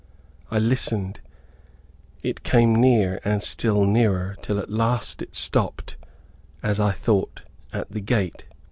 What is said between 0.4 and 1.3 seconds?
I listened;